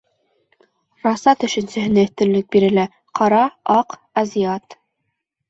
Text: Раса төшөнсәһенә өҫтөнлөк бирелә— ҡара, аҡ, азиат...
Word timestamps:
Раса 1.03 1.33
төшөнсәһенә 1.43 2.05
өҫтөнлөк 2.09 2.49
бирелә— 2.57 2.87
ҡара, 3.21 3.43
аҡ, 3.77 3.95
азиат... 4.25 4.79